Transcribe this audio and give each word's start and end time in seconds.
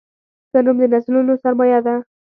ښه 0.49 0.59
نوم 0.65 0.77
د 0.81 0.83
نسلونو 0.93 1.33
سرمایه 1.43 1.79
ده. 1.85 1.95